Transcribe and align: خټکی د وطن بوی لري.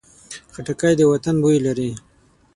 خټکی 0.53 0.93
د 0.97 1.01
وطن 1.11 1.35
بوی 1.43 1.57
لري. 1.65 1.91